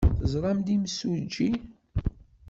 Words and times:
Teẓramt-d 0.19 0.73
imsujji. 0.75 1.49